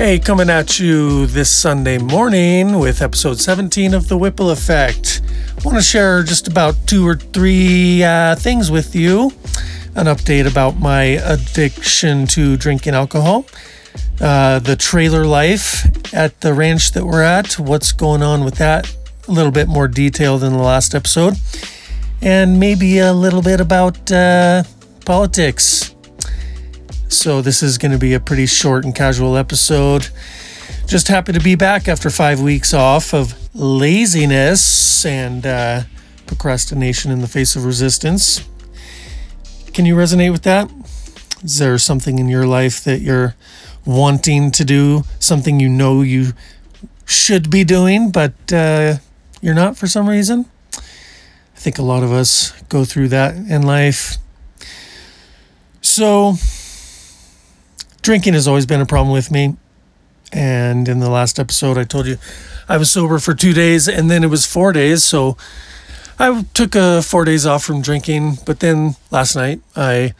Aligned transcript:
Hey, 0.00 0.18
coming 0.18 0.48
at 0.48 0.80
you 0.80 1.26
this 1.26 1.50
Sunday 1.50 1.98
morning 1.98 2.78
with 2.78 3.02
episode 3.02 3.38
17 3.38 3.92
of 3.92 4.08
The 4.08 4.16
Whipple 4.16 4.48
Effect. 4.48 5.20
I 5.58 5.62
want 5.62 5.76
to 5.76 5.84
share 5.84 6.22
just 6.22 6.48
about 6.48 6.74
two 6.86 7.06
or 7.06 7.16
three 7.16 8.02
uh, 8.02 8.34
things 8.34 8.70
with 8.70 8.96
you. 8.96 9.30
An 9.94 10.06
update 10.06 10.50
about 10.50 10.78
my 10.78 11.02
addiction 11.02 12.26
to 12.28 12.56
drinking 12.56 12.94
alcohol, 12.94 13.44
uh, 14.22 14.60
the 14.60 14.74
trailer 14.74 15.26
life 15.26 15.84
at 16.14 16.40
the 16.40 16.54
ranch 16.54 16.92
that 16.92 17.04
we're 17.04 17.20
at, 17.20 17.58
what's 17.58 17.92
going 17.92 18.22
on 18.22 18.42
with 18.42 18.54
that, 18.54 18.90
a 19.28 19.30
little 19.30 19.52
bit 19.52 19.68
more 19.68 19.86
detail 19.86 20.38
than 20.38 20.54
the 20.54 20.62
last 20.62 20.94
episode, 20.94 21.34
and 22.22 22.58
maybe 22.58 23.00
a 23.00 23.12
little 23.12 23.42
bit 23.42 23.60
about 23.60 24.10
uh, 24.10 24.62
politics 25.04 25.94
so, 27.12 27.42
this 27.42 27.60
is 27.60 27.76
going 27.76 27.90
to 27.90 27.98
be 27.98 28.14
a 28.14 28.20
pretty 28.20 28.46
short 28.46 28.84
and 28.84 28.94
casual 28.94 29.36
episode. 29.36 30.10
Just 30.86 31.08
happy 31.08 31.32
to 31.32 31.40
be 31.40 31.56
back 31.56 31.88
after 31.88 32.08
five 32.08 32.40
weeks 32.40 32.72
off 32.72 33.12
of 33.12 33.34
laziness 33.52 35.04
and 35.04 35.44
uh, 35.44 35.82
procrastination 36.28 37.10
in 37.10 37.20
the 37.20 37.26
face 37.26 37.56
of 37.56 37.64
resistance. 37.64 38.48
Can 39.74 39.86
you 39.86 39.96
resonate 39.96 40.30
with 40.30 40.42
that? 40.42 40.70
Is 41.42 41.58
there 41.58 41.76
something 41.78 42.20
in 42.20 42.28
your 42.28 42.46
life 42.46 42.84
that 42.84 43.00
you're 43.00 43.34
wanting 43.84 44.52
to 44.52 44.64
do, 44.64 45.02
something 45.18 45.58
you 45.58 45.68
know 45.68 46.02
you 46.02 46.32
should 47.06 47.50
be 47.50 47.64
doing, 47.64 48.12
but 48.12 48.34
uh, 48.52 48.94
you're 49.40 49.54
not 49.54 49.76
for 49.76 49.88
some 49.88 50.08
reason? 50.08 50.46
I 50.76 51.58
think 51.58 51.76
a 51.76 51.82
lot 51.82 52.04
of 52.04 52.12
us 52.12 52.52
go 52.68 52.84
through 52.84 53.08
that 53.08 53.34
in 53.34 53.62
life. 53.62 54.16
So, 55.82 56.34
drinking 58.02 58.34
has 58.34 58.48
always 58.48 58.66
been 58.66 58.80
a 58.80 58.86
problem 58.86 59.12
with 59.12 59.30
me. 59.30 59.56
And 60.32 60.88
in 60.88 61.00
the 61.00 61.10
last 61.10 61.38
episode, 61.38 61.76
I 61.76 61.84
told 61.84 62.06
you 62.06 62.16
I 62.68 62.76
was 62.76 62.90
sober 62.90 63.18
for 63.18 63.34
two 63.34 63.52
days 63.52 63.88
and 63.88 64.10
then 64.10 64.22
it 64.22 64.28
was 64.28 64.46
four 64.46 64.72
days. 64.72 65.02
So 65.02 65.36
I 66.18 66.44
took 66.54 66.76
uh, 66.76 67.02
four 67.02 67.24
days 67.24 67.46
off 67.46 67.64
from 67.64 67.82
drinking. 67.82 68.38
But 68.46 68.60
then 68.60 68.96
last 69.10 69.34
night, 69.34 69.60
I 69.74 70.14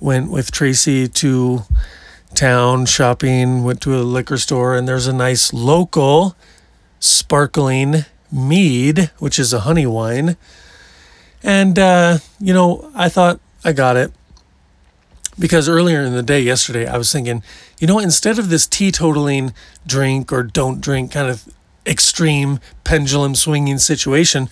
went 0.00 0.30
with 0.30 0.50
Tracy 0.50 1.08
to 1.08 1.62
town 2.34 2.86
shopping, 2.86 3.62
went 3.62 3.80
to 3.82 3.94
a 3.94 4.02
liquor 4.02 4.36
store, 4.36 4.74
and 4.74 4.86
there's 4.86 5.06
a 5.06 5.12
nice 5.12 5.52
local 5.52 6.36
sparkling 6.98 8.04
mead, 8.30 9.10
which 9.18 9.38
is 9.38 9.52
a 9.52 9.60
honey 9.60 9.86
wine. 9.86 10.36
And, 11.42 11.78
uh, 11.78 12.18
you 12.40 12.52
know, 12.52 12.90
I 12.94 13.08
thought 13.08 13.40
I 13.64 13.72
got 13.72 13.96
it 13.96 14.12
because 15.38 15.68
earlier 15.68 16.00
in 16.00 16.12
the 16.14 16.22
day 16.22 16.40
yesterday 16.40 16.86
i 16.86 16.96
was 16.96 17.12
thinking 17.12 17.42
you 17.78 17.86
know 17.86 17.98
instead 17.98 18.38
of 18.38 18.48
this 18.48 18.66
teetotaling 18.66 19.52
drink 19.86 20.32
or 20.32 20.42
don't 20.42 20.80
drink 20.80 21.12
kind 21.12 21.28
of 21.28 21.48
extreme 21.86 22.58
pendulum 22.84 23.34
swinging 23.34 23.78
situation 23.78 24.48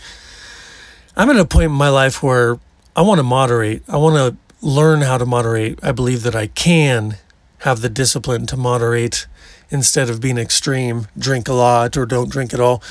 i'm 1.16 1.30
at 1.30 1.36
a 1.36 1.44
point 1.44 1.66
in 1.66 1.72
my 1.72 1.88
life 1.88 2.22
where 2.22 2.58
i 2.96 3.02
want 3.02 3.18
to 3.18 3.22
moderate. 3.22 3.82
I 3.88 3.96
want 3.96 4.16
to 4.16 4.36
learn 4.66 5.00
how 5.00 5.18
to 5.18 5.26
moderate. 5.26 5.78
I 5.82 5.92
believe 5.92 6.22
that 6.22 6.36
i 6.36 6.46
can 6.46 7.16
have 7.60 7.80
the 7.80 7.88
discipline 7.88 8.46
to 8.46 8.56
moderate 8.56 9.26
instead 9.70 10.10
of 10.10 10.20
being 10.20 10.36
extreme 10.36 11.06
drink 11.16 11.48
a 11.48 11.52
lot 11.52 11.96
or 11.96 12.04
don't 12.04 12.30
drink 12.30 12.52
at 12.52 12.60
all. 12.60 12.82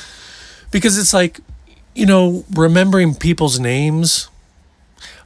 Because 0.71 0.97
it's 0.97 1.13
like 1.13 1.39
you 1.93 2.05
know 2.05 2.45
remembering 2.53 3.13
people's 3.15 3.59
names 3.59 4.29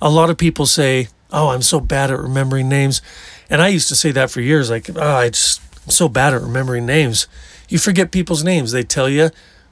a 0.02 0.09
lot 0.09 0.30
of 0.30 0.38
people 0.38 0.66
say 0.66 1.08
oh, 1.31 1.49
I'm 1.49 1.61
so 1.61 1.79
bad 1.79 2.11
at 2.11 2.19
remembering 2.19 2.69
names. 2.69 3.02
And 3.49 3.61
I 3.61 3.67
used 3.67 3.89
to 3.89 3.95
say 3.95 4.11
that 4.11 4.31
for 4.31 4.41
years, 4.41 4.69
like, 4.69 4.89
oh, 4.95 5.02
I 5.15 5.30
just, 5.30 5.61
I'm 5.86 5.91
so 5.91 6.09
bad 6.09 6.33
at 6.33 6.41
remembering 6.41 6.86
names. 6.86 7.27
You 7.69 7.80
forget 7.80 8.11
people's 8.11 8.43
names. 8.43 8.71
They 8.71 8.83
tell 8.83 9.09
you 9.09 9.30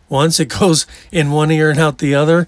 once, 0.10 0.40
it 0.40 0.46
goes 0.60 0.86
in 1.12 1.32
one 1.32 1.52
ear 1.52 1.70
and 1.70 1.80
out 1.80 1.98
the 1.98 2.16
other. 2.16 2.48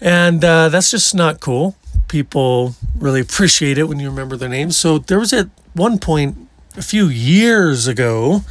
And 0.00 0.44
uh, 0.44 0.68
that's 0.68 0.90
just 0.90 1.14
not 1.14 1.40
cool. 1.40 1.76
People 2.08 2.74
really 2.98 3.20
appreciate 3.20 3.78
it 3.78 3.84
when 3.84 4.00
you 4.00 4.08
remember 4.08 4.36
their 4.36 4.48
names. 4.48 4.76
So 4.76 4.98
there 4.98 5.18
was 5.18 5.32
at 5.32 5.48
one 5.74 5.98
point 5.98 6.48
a 6.76 6.82
few 6.82 7.06
years 7.06 7.86
ago 7.86 8.42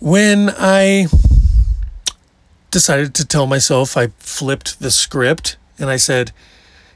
when 0.00 0.50
I 0.56 1.06
decided 2.70 3.14
to 3.14 3.26
tell 3.26 3.46
myself, 3.46 3.96
I 3.96 4.08
flipped 4.18 4.80
the 4.80 4.90
script 4.90 5.56
and 5.78 5.90
I 5.90 5.96
said, 5.96 6.32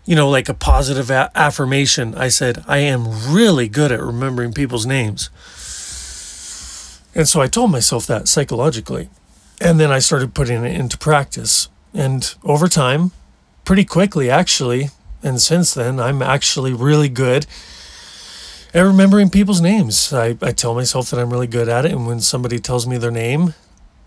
you 0.05 0.17
know, 0.17 0.29
like 0.29 0.49
a 0.49 0.55
positive 0.55 1.11
a- 1.11 1.31
affirmation. 1.35 2.15
I 2.15 2.29
said, 2.29 2.65
I 2.67 2.79
am 2.79 3.33
really 3.33 3.69
good 3.69 3.93
at 3.93 4.01
remembering 4.01 4.53
people's 4.53 4.87
names. 4.87 5.31
And 7.15 7.29
so 7.29 7.41
I 7.41 7.47
told 7.47 7.71
myself 7.71 8.07
that 8.07 8.29
psychologically. 8.29 9.11
And 9.61 9.79
then 9.79 9.93
I 9.93 10.01
started 10.01 10.35
putting 10.35 10.65
it 10.65 10.75
into 10.75 10.99
practice. 10.99 11.69
And 11.95 12.35
over 12.43 12.69
time, 12.69 13.12
pretty 13.65 13.85
quickly 13.85 14.31
actually, 14.31 14.89
and 15.23 15.41
since 15.41 15.73
then, 15.75 16.01
I'm 16.01 16.21
actually 16.21 16.73
really 16.73 17.09
good 17.09 17.47
at 18.75 18.81
remembering 18.81 19.31
people's 19.31 19.61
names. 19.61 20.12
I, 20.12 20.37
I 20.43 20.51
tell 20.53 20.75
myself 20.75 21.11
that 21.11 21.21
I'm 21.21 21.31
really 21.31 21.47
good 21.47 21.69
at 21.69 21.85
it. 21.85 21.93
And 21.93 22.07
when 22.07 22.21
somebody 22.21 22.59
tells 22.59 22.87
me 22.87 22.97
their 22.97 23.11
name, 23.11 23.55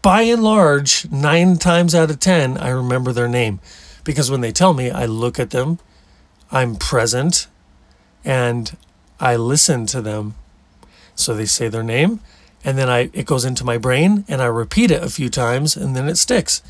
by 0.02 0.24
and 0.24 0.44
large, 0.44 1.10
nine 1.10 1.58
times 1.58 1.96
out 1.96 2.10
of 2.10 2.20
10, 2.20 2.58
I 2.58 2.70
remember 2.70 3.14
their 3.14 3.28
name 3.30 3.60
because 4.06 4.32
when 4.32 4.40
they 4.40 4.54
tell 4.54 4.74
me, 4.74 4.90
I 4.90 5.06
look 5.06 5.38
at 5.38 5.50
them, 5.50 5.80
I'm 6.50 6.78
present, 6.78 7.48
and 8.24 8.78
I 9.20 9.36
listen 9.36 9.86
to 9.88 10.02
them. 10.02 10.36
So 11.16 11.34
they 11.34 11.46
say 11.46 11.68
their 11.68 11.84
name, 11.84 12.22
and 12.64 12.78
then 12.78 12.90
I 12.90 13.10
it 13.12 13.26
goes 13.26 13.44
into 13.44 13.66
my 13.66 13.78
brain, 13.78 14.24
and 14.30 14.42
I 14.42 14.46
repeat 14.46 14.92
it 14.92 15.04
a 15.04 15.10
few 15.10 15.30
times, 15.30 15.76
and 15.76 15.96
then 15.96 16.08
it 16.08 16.18
sticks. 16.18 16.62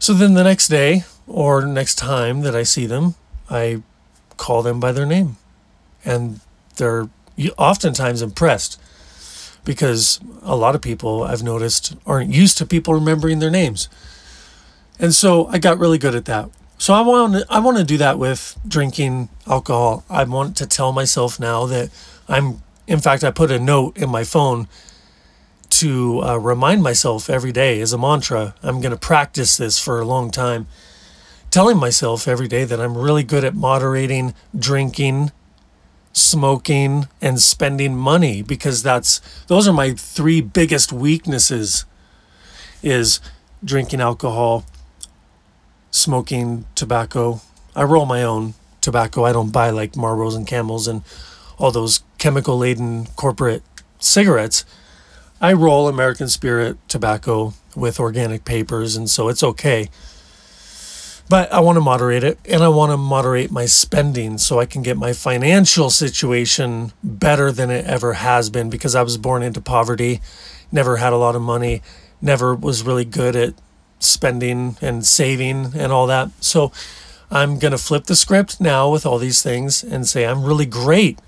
So 0.00 0.12
then 0.14 0.34
the 0.34 0.44
next 0.44 0.68
day 0.68 1.04
or 1.28 1.64
next 1.64 1.96
time 1.96 2.40
that 2.40 2.56
I 2.56 2.64
see 2.64 2.86
them, 2.86 3.14
I 3.48 3.82
call 4.36 4.62
them 4.62 4.80
by 4.80 4.90
their 4.90 5.06
name, 5.06 5.36
and 6.04 6.40
they're 6.76 7.08
oftentimes 7.58 8.22
impressed 8.22 8.80
because 9.64 10.20
a 10.42 10.56
lot 10.56 10.74
of 10.74 10.80
people 10.80 11.22
I've 11.22 11.42
noticed 11.42 11.94
aren't 12.06 12.32
used 12.32 12.56
to 12.58 12.66
people 12.66 12.94
remembering 12.94 13.38
their 13.38 13.50
names. 13.50 13.88
And 15.00 15.14
so 15.14 15.46
I 15.46 15.58
got 15.58 15.78
really 15.78 15.96
good 15.96 16.14
at 16.14 16.26
that. 16.26 16.50
So 16.76 16.92
I 16.92 17.00
want 17.00 17.32
to, 17.32 17.46
I 17.48 17.58
want 17.58 17.78
to 17.78 17.84
do 17.84 17.96
that 17.96 18.18
with 18.18 18.58
drinking 18.68 19.30
alcohol. 19.46 20.04
I 20.10 20.24
want 20.24 20.56
to 20.58 20.66
tell 20.66 20.92
myself 20.92 21.40
now 21.40 21.64
that 21.66 21.90
I'm 22.28 22.62
in 22.86 23.00
fact 23.00 23.24
I 23.24 23.30
put 23.30 23.50
a 23.50 23.58
note 23.58 23.96
in 23.96 24.10
my 24.10 24.24
phone 24.24 24.68
to 25.70 26.22
uh, 26.22 26.36
remind 26.36 26.82
myself 26.82 27.30
every 27.30 27.52
day 27.52 27.80
as 27.80 27.92
a 27.94 27.98
mantra. 27.98 28.54
I'm 28.62 28.80
going 28.80 28.92
to 28.92 28.98
practice 28.98 29.56
this 29.56 29.78
for 29.78 30.00
a 30.00 30.04
long 30.04 30.30
time. 30.30 30.66
Telling 31.50 31.78
myself 31.78 32.28
every 32.28 32.48
day 32.48 32.64
that 32.64 32.80
I'm 32.80 32.96
really 32.96 33.24
good 33.24 33.44
at 33.44 33.54
moderating 33.54 34.34
drinking, 34.56 35.32
smoking 36.12 37.08
and 37.22 37.40
spending 37.40 37.96
money 37.96 38.42
because 38.42 38.82
that's 38.82 39.20
those 39.46 39.66
are 39.66 39.72
my 39.72 39.92
three 39.92 40.40
biggest 40.40 40.92
weaknesses 40.92 41.84
is 42.82 43.20
drinking 43.64 44.00
alcohol 44.00 44.64
smoking 45.90 46.66
tobacco. 46.74 47.40
I 47.74 47.84
roll 47.84 48.06
my 48.06 48.22
own 48.22 48.54
tobacco. 48.80 49.24
I 49.24 49.32
don't 49.32 49.52
buy 49.52 49.70
like 49.70 49.92
Marlboros 49.92 50.36
and 50.36 50.46
Camels 50.46 50.88
and 50.88 51.02
all 51.58 51.70
those 51.70 52.02
chemical 52.18 52.58
laden 52.58 53.06
corporate 53.16 53.62
cigarettes. 53.98 54.64
I 55.40 55.52
roll 55.52 55.88
American 55.88 56.28
Spirit 56.28 56.76
tobacco 56.88 57.54
with 57.74 58.00
organic 58.00 58.44
papers, 58.44 58.96
and 58.96 59.08
so 59.08 59.28
it's 59.28 59.42
okay. 59.42 59.88
But 61.30 61.52
I 61.52 61.60
want 61.60 61.76
to 61.76 61.80
moderate 61.80 62.24
it 62.24 62.40
and 62.44 62.60
I 62.60 62.68
want 62.68 62.90
to 62.90 62.96
moderate 62.96 63.52
my 63.52 63.64
spending 63.64 64.36
so 64.36 64.58
I 64.58 64.66
can 64.66 64.82
get 64.82 64.96
my 64.96 65.12
financial 65.12 65.88
situation 65.88 66.92
better 67.04 67.52
than 67.52 67.70
it 67.70 67.86
ever 67.86 68.14
has 68.14 68.50
been 68.50 68.68
because 68.68 68.96
I 68.96 69.04
was 69.04 69.16
born 69.16 69.44
into 69.44 69.60
poverty, 69.60 70.20
never 70.72 70.96
had 70.96 71.12
a 71.12 71.16
lot 71.16 71.36
of 71.36 71.42
money, 71.42 71.82
never 72.20 72.52
was 72.52 72.82
really 72.82 73.04
good 73.04 73.36
at 73.36 73.54
spending 74.00 74.76
and 74.80 75.06
saving 75.06 75.72
and 75.74 75.92
all 75.92 76.06
that. 76.08 76.30
So 76.40 76.72
I'm 77.30 77.58
going 77.58 77.72
to 77.72 77.78
flip 77.78 78.04
the 78.04 78.16
script 78.16 78.60
now 78.60 78.90
with 78.90 79.06
all 79.06 79.18
these 79.18 79.42
things 79.42 79.84
and 79.84 80.06
say 80.06 80.26
I'm 80.26 80.42
really 80.42 80.66
great 80.66 81.20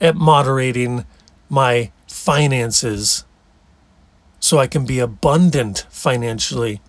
at 0.00 0.14
moderating 0.14 1.06
my 1.48 1.90
finances 2.06 3.24
so 4.40 4.58
I 4.58 4.66
can 4.66 4.84
be 4.84 4.98
abundant 4.98 5.86
financially. 5.90 6.80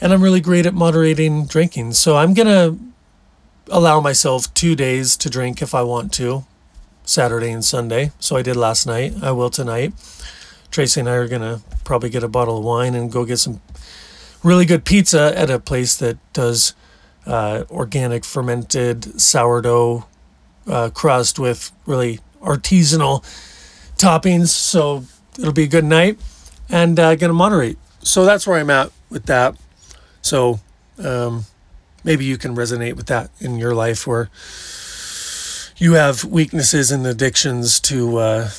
And 0.00 0.12
I'm 0.12 0.22
really 0.22 0.40
great 0.40 0.66
at 0.66 0.74
moderating 0.74 1.46
drinking. 1.46 1.92
So 1.92 2.16
I'm 2.16 2.34
going 2.34 2.48
to 2.48 2.78
allow 3.70 4.00
myself 4.00 4.52
two 4.54 4.74
days 4.74 5.16
to 5.18 5.30
drink 5.30 5.62
if 5.62 5.74
I 5.74 5.82
want 5.82 6.12
to, 6.14 6.44
Saturday 7.04 7.50
and 7.50 7.64
Sunday. 7.64 8.10
So 8.18 8.36
I 8.36 8.42
did 8.42 8.56
last 8.56 8.86
night. 8.86 9.14
I 9.22 9.30
will 9.30 9.50
tonight. 9.50 9.92
Tracy 10.70 11.00
and 11.00 11.08
I 11.08 11.14
are 11.14 11.28
going 11.28 11.42
to 11.42 11.60
probably 11.84 12.10
get 12.10 12.22
a 12.22 12.28
bottle 12.28 12.58
of 12.58 12.64
wine 12.64 12.94
and 12.94 13.10
go 13.10 13.24
get 13.24 13.38
some 13.38 13.60
really 14.42 14.64
good 14.64 14.84
pizza 14.84 15.36
at 15.36 15.50
a 15.50 15.58
place 15.58 15.96
that 15.96 16.18
does 16.32 16.74
uh, 17.26 17.64
organic 17.70 18.24
fermented 18.24 19.20
sourdough 19.20 20.06
uh, 20.66 20.90
crust 20.90 21.38
with 21.38 21.72
really 21.86 22.20
artisanal 22.42 23.22
toppings. 23.96 24.48
So 24.48 25.04
it'll 25.38 25.52
be 25.52 25.64
a 25.64 25.68
good 25.68 25.84
night 25.84 26.18
and 26.68 26.98
uh, 26.98 27.14
going 27.16 27.30
to 27.30 27.34
moderate. 27.34 27.78
So 28.00 28.24
that's 28.24 28.46
where 28.46 28.58
I'm 28.58 28.70
at 28.70 28.90
with 29.10 29.26
that. 29.26 29.56
So 30.22 30.60
um, 31.02 31.44
maybe 32.04 32.24
you 32.24 32.38
can 32.38 32.54
resonate 32.54 32.94
with 32.94 33.06
that 33.06 33.30
in 33.40 33.58
your 33.58 33.74
life 33.74 34.06
where 34.06 34.30
you 35.76 35.94
have 35.94 36.24
weaknesses 36.24 36.90
and 36.90 37.06
addictions 37.06 37.80
to 37.80 38.18
uh, 38.18 38.50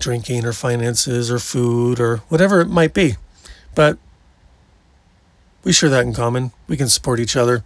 drinking 0.00 0.44
or 0.44 0.52
finances 0.52 1.30
or 1.30 1.38
food 1.38 2.00
or 2.00 2.18
whatever 2.28 2.60
it 2.60 2.68
might 2.68 2.92
be. 2.92 3.16
But 3.74 3.98
we 5.62 5.72
share 5.72 5.90
that 5.90 6.04
in 6.04 6.12
common. 6.12 6.52
We 6.66 6.76
can 6.76 6.88
support 6.88 7.20
each 7.20 7.36
other. 7.36 7.62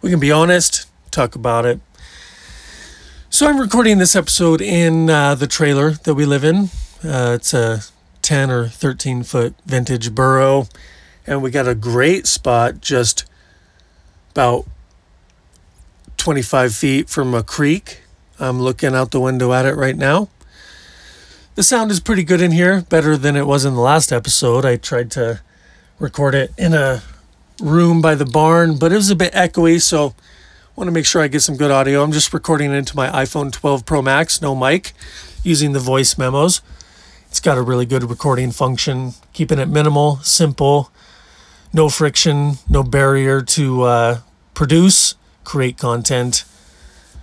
We 0.00 0.10
can 0.10 0.20
be 0.20 0.32
honest, 0.32 0.88
talk 1.10 1.34
about 1.34 1.66
it. 1.66 1.80
So 3.28 3.46
I'm 3.46 3.58
recording 3.58 3.98
this 3.98 4.16
episode 4.16 4.60
in 4.60 5.10
uh, 5.10 5.34
the 5.34 5.46
trailer 5.46 5.90
that 5.90 6.14
we 6.14 6.24
live 6.24 6.44
in. 6.44 6.70
Uh, 7.04 7.32
it's 7.34 7.52
a 7.52 7.80
10 8.22 8.50
or 8.50 8.68
13 8.68 9.22
foot 9.24 9.54
vintage 9.66 10.14
Burro, 10.14 10.68
and 11.26 11.42
we 11.42 11.50
got 11.50 11.68
a 11.68 11.74
great 11.74 12.26
spot 12.26 12.80
just 12.80 13.24
about 14.30 14.66
25 16.16 16.74
feet 16.74 17.08
from 17.08 17.34
a 17.34 17.42
creek. 17.42 18.00
I'm 18.38 18.60
looking 18.60 18.94
out 18.94 19.10
the 19.10 19.20
window 19.20 19.52
at 19.52 19.66
it 19.66 19.74
right 19.74 19.96
now. 19.96 20.28
The 21.56 21.62
sound 21.62 21.90
is 21.90 22.00
pretty 22.00 22.22
good 22.22 22.42
in 22.42 22.52
here, 22.52 22.82
better 22.82 23.16
than 23.16 23.34
it 23.34 23.46
was 23.46 23.64
in 23.64 23.72
the 23.72 23.80
last 23.80 24.12
episode. 24.12 24.66
I 24.66 24.76
tried 24.76 25.10
to 25.12 25.40
record 25.98 26.34
it 26.34 26.52
in 26.58 26.74
a 26.74 27.02
room 27.62 28.02
by 28.02 28.14
the 28.14 28.26
barn, 28.26 28.76
but 28.76 28.92
it 28.92 28.96
was 28.96 29.08
a 29.08 29.16
bit 29.16 29.32
echoey, 29.32 29.80
so 29.80 30.08
I 30.08 30.12
want 30.76 30.88
to 30.88 30.92
make 30.92 31.06
sure 31.06 31.22
I 31.22 31.28
get 31.28 31.40
some 31.40 31.56
good 31.56 31.70
audio. 31.70 32.02
I'm 32.02 32.12
just 32.12 32.34
recording 32.34 32.72
it 32.72 32.76
into 32.76 32.94
my 32.94 33.08
iPhone 33.08 33.50
12 33.50 33.86
Pro 33.86 34.02
Max, 34.02 34.42
no 34.42 34.54
mic, 34.54 34.92
using 35.42 35.72
the 35.72 35.80
voice 35.80 36.18
memos. 36.18 36.60
It's 37.30 37.40
got 37.40 37.56
a 37.56 37.62
really 37.62 37.86
good 37.86 38.04
recording 38.04 38.50
function, 38.50 39.12
keeping 39.32 39.58
it 39.58 39.70
minimal, 39.70 40.18
simple, 40.18 40.90
no 41.72 41.88
friction, 41.88 42.56
no 42.68 42.82
barrier 42.82 43.40
to 43.40 43.82
uh, 43.84 44.18
produce, 44.52 45.14
create 45.44 45.78
content 45.78 46.44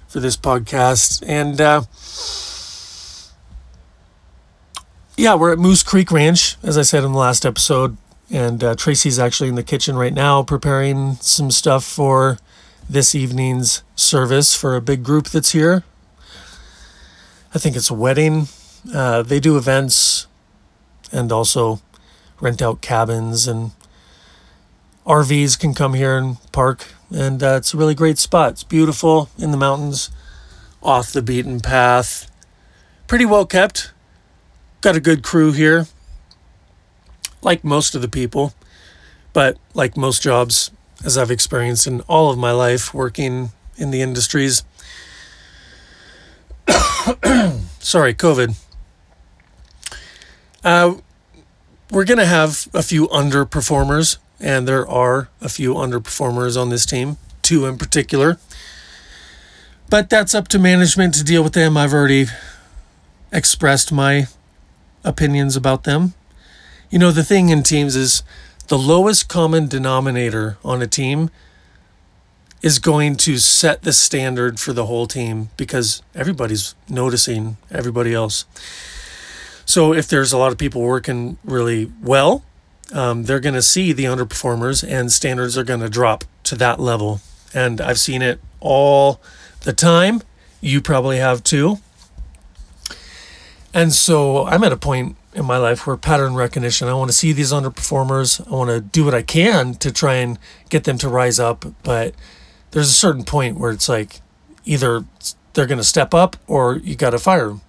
for 0.08 0.20
this 0.20 0.36
podcast. 0.36 1.24
And 1.28 1.62
uh, 1.62 1.84
yeah, 5.16 5.36
we're 5.36 5.52
at 5.52 5.60
Moose 5.60 5.84
Creek 5.84 6.12
Ranch, 6.12 6.58
as 6.64 6.78
I 6.78 6.82
said 6.82 7.04
in 7.04 7.12
the 7.12 7.18
last 7.18 7.46
episode. 7.46 7.98
And 8.32 8.64
uh, 8.64 8.76
Tracy's 8.76 9.20
actually 9.20 9.50
in 9.50 9.56
the 9.56 9.64
kitchen 9.64 9.96
right 9.96 10.14
now 10.14 10.42
preparing 10.42 11.16
some 11.16 11.52
stuff 11.52 11.84
for 11.84 12.40
this 12.90 13.14
evening's 13.14 13.84
service 13.96 14.56
for 14.56 14.76
a 14.76 14.82
big 14.82 15.04
group 15.04 15.30
that's 15.30 15.52
here. 15.52 15.84
I 17.54 17.60
think 17.60 17.76
it's 17.76 17.92
a 17.92 17.94
wedding. 17.94 18.48
Uh, 18.92 19.22
they 19.22 19.40
do 19.40 19.56
events 19.56 20.26
and 21.12 21.32
also 21.32 21.80
rent 22.42 22.62
out 22.62 22.82
cabins, 22.82 23.48
and 23.48 23.72
RVs 25.06 25.60
can 25.60 25.76
come 25.76 25.94
here 25.94 26.18
and 26.18 26.38
park. 26.52 26.88
And 27.14 27.44
uh, 27.44 27.58
it's 27.58 27.74
a 27.74 27.78
really 27.78 27.94
great 27.94 28.18
spot. 28.18 28.54
It's 28.54 28.64
beautiful 28.64 29.30
in 29.38 29.52
the 29.52 29.58
mountains, 29.58 30.10
off 30.82 31.14
the 31.14 31.22
beaten 31.22 31.60
path. 31.60 32.32
Pretty 33.06 33.26
well 33.26 33.46
kept. 33.46 33.93
Got 34.84 34.98
a 34.98 35.00
good 35.00 35.24
crew 35.24 35.54
here 35.54 35.88
like 37.42 37.64
most 37.64 37.96
of 37.96 38.02
the 38.02 38.10
people, 38.10 38.54
but 39.32 39.58
like 39.74 39.96
most 39.96 40.22
jobs, 40.22 40.72
as 41.06 41.18
I've 41.18 41.32
experienced 41.32 41.88
in 41.88 42.02
all 42.02 42.30
of 42.30 42.38
my 42.38 42.52
life 42.52 42.94
working 42.94 43.52
in 43.78 43.92
the 43.92 44.02
industries. 44.02 44.66
Sorry, 47.80 48.14
COVID. 48.14 48.58
Uh, 50.66 50.96
we're 51.90 52.04
going 52.04 52.18
to 52.18 52.26
have 52.26 52.68
a 52.74 52.84
few 52.84 53.08
underperformers, 53.08 54.18
and 54.42 54.68
there 54.68 54.86
are 54.86 55.30
a 55.40 55.48
few 55.48 55.76
underperformers 55.76 56.62
on 56.62 56.68
this 56.68 56.86
team, 56.86 57.16
two 57.42 57.66
in 57.66 57.78
particular. 57.78 58.38
But 59.90 60.10
that's 60.10 60.36
up 60.36 60.50
to 60.50 60.60
management 60.60 61.14
to 61.14 61.24
deal 61.24 61.42
with 61.42 61.54
them. 61.54 61.78
I've 61.78 61.94
already 61.94 62.26
expressed 63.32 63.90
my 63.90 64.28
opinions 65.04 65.56
about 65.56 65.84
them. 65.84 66.14
You 66.90 67.00
know, 67.00 67.12
the 67.12 67.24
thing 67.24 67.50
in 67.50 67.64
teams 67.64 67.96
is 67.96 68.24
the 68.68 68.78
lowest 68.78 69.28
common 69.28 69.68
denominator 69.68 70.58
on 70.64 70.82
a 70.82 70.88
team 70.88 71.30
is 72.62 72.80
going 72.80 73.18
to 73.18 73.38
set 73.38 73.82
the 73.82 73.92
standard 73.92 74.60
for 74.60 74.72
the 74.72 74.86
whole 74.86 75.06
team 75.06 75.50
because 75.58 76.02
everybody's 76.16 76.76
noticing 76.88 77.58
everybody 77.70 78.14
else. 78.14 78.46
So 79.66 79.94
if 79.94 80.08
there's 80.08 80.32
a 80.32 80.38
lot 80.38 80.52
of 80.52 80.58
people 80.58 80.82
working 80.82 81.38
really 81.44 81.92
well, 82.02 82.44
um, 82.94 83.24
they're 83.24 83.40
going 83.40 83.56
to 83.56 83.62
see 83.62 83.92
the 83.92 84.06
underperformers 84.06 84.88
and 84.88 85.12
standards 85.12 85.58
are 85.58 85.64
going 85.64 85.82
to 85.82 85.90
drop 85.90 86.24
to 86.44 86.56
that 86.56 86.80
level. 86.80 87.20
And 87.54 87.82
I've 87.82 88.00
seen 88.00 88.22
it 88.22 88.40
all 88.60 89.20
the 89.62 89.74
time. 89.74 90.22
You 90.62 90.82
probably 90.82 91.18
have 91.18 91.44
too. 91.44 91.80
And 93.74 93.92
so 93.92 94.46
I'm 94.46 94.64
at 94.64 94.72
a 94.72 94.78
point 94.78 95.16
in 95.34 95.46
my 95.46 95.58
life 95.58 95.88
where 95.88 95.98
pattern 95.98 96.36
recognition. 96.36 96.88
I 96.88 96.94
want 96.94 97.10
to 97.10 97.18
see 97.18 97.32
these 97.32 97.52
underperformers. 97.52 98.46
I 98.48 98.52
want 98.52 98.70
to 98.70 98.80
do 98.80 99.06
what 99.06 99.16
I 99.16 99.24
can 99.24 99.74
to 99.76 99.92
try 99.92 100.16
and 100.16 100.38
get 100.70 100.84
them 100.84 100.98
to 101.00 101.10
rise 101.10 101.40
up. 101.40 101.66
But 101.82 102.14
there's 102.72 102.90
a 102.90 102.94
certain 102.94 103.24
point 103.24 103.58
where 103.58 103.72
it's 103.72 103.90
like 103.90 104.22
either 104.66 105.06
they're 105.54 105.66
going 105.68 105.80
to 105.80 105.84
step 105.84 106.14
up 106.14 106.36
or 106.48 106.78
you 106.78 106.96
got 106.96 107.12
to 107.12 107.20
fire 107.20 107.48
them. 107.48 107.62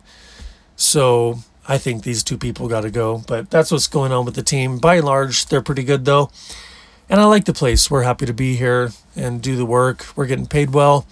So 0.77 1.39
I 1.67 1.79
think 1.79 2.03
these 2.03 2.23
two 2.23 2.37
people 2.37 2.69
got 2.69 2.83
to 2.83 2.91
go. 2.91 3.23
But 3.27 3.51
that's 3.51 3.71
what's 3.71 3.87
going 3.87 4.13
on 4.13 4.25
with 4.25 4.35
the 4.35 4.43
team. 4.43 4.79
By 4.79 4.97
and 4.97 5.07
large, 5.07 5.47
they're 5.47 5.63
pretty 5.63 5.85
good 5.85 6.05
though. 6.05 6.31
And 7.09 7.21
I 7.21 7.25
like 7.25 7.45
the 7.45 7.53
place. 7.53 7.91
We're 7.91 8.03
happy 8.03 8.27
to 8.27 8.33
be 8.33 8.57
here 8.57 8.91
and 9.15 9.43
do 9.43 9.57
the 9.57 9.67
work. 9.67 10.07
We're 10.17 10.27
getting 10.27 10.47
paid 10.47 10.73
well. 10.73 11.07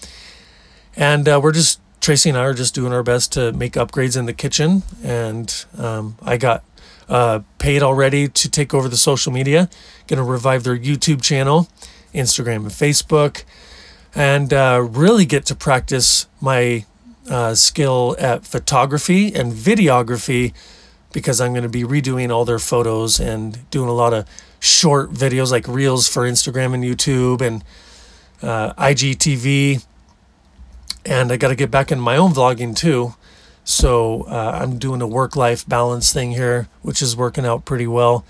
And 0.97 1.29
uh, 1.29 1.41
we're 1.43 1.53
just 1.53 1.81
Tracy 2.03 2.31
and 2.31 2.37
I 2.37 2.43
are 2.43 2.53
just 2.53 2.75
doing 2.75 2.93
our 2.93 3.05
best 3.05 3.33
to 3.35 3.53
make 3.53 3.75
upgrades 3.75 4.17
in 4.17 4.27
the 4.27 4.33
kitchen, 4.33 4.83
and 5.05 5.65
um, 5.79 6.17
I 6.21 6.37
got 6.37 6.65
uh, 7.09 7.43
paid 7.59 7.81
already 7.81 8.27
to 8.27 8.51
take 8.51 8.75
over 8.75 8.89
the 8.89 8.97
social 8.97 9.33
media. 9.33 9.71
Going 10.09 10.17
to 10.17 10.25
revive 10.25 10.65
their 10.65 10.77
YouTube 10.77 11.23
channel, 11.23 11.69
Instagram 12.13 12.57
and 12.57 12.73
Facebook, 12.73 13.45
and 14.17 14.53
uh, 14.53 14.85
really 14.91 15.25
get 15.25 15.47
to 15.47 15.55
practice 15.55 16.27
my 16.41 16.87
uh, 17.31 17.55
skill 17.55 18.17
at 18.19 18.45
photography 18.45 19.33
and 19.33 19.53
videography 19.53 20.55
because 21.13 21.41
I'm 21.41 21.53
going 21.53 21.63
to 21.63 21.69
be 21.69 21.85
redoing 21.85 22.33
all 22.33 22.45
their 22.45 22.59
photos 22.59 23.21
and 23.21 23.71
doing 23.71 23.89
a 23.89 23.95
lot 23.95 24.13
of 24.13 24.27
short 24.59 25.13
videos 25.13 25.53
like 25.53 25.69
reels 25.69 26.09
for 26.09 26.25
Instagram 26.25 26.75
and 26.75 26.83
YouTube 26.83 27.43
and 27.43 27.63
uh, 28.43 28.73
IGTV 28.75 29.85
and 31.05 31.33
I 31.33 31.37
got 31.37 31.49
to 31.49 31.55
get 31.55 31.71
back 31.71 31.91
in 31.91 32.01
my 32.01 32.17
own 32.17 32.33
vlogging 32.33 32.77
too. 32.77 33.15
So 33.65 34.23
uh, 34.23 34.59
I'm 34.61 34.79
doing 34.79 35.01
a 35.01 35.07
work 35.07 35.37
life 35.37 35.67
balance 35.69 36.13
thing 36.13 36.33
here, 36.33 36.69
which 36.83 37.01
is 37.01 37.17
working 37.17 37.47
out 37.47 37.65
pretty 37.65 37.87
well. 37.87 38.25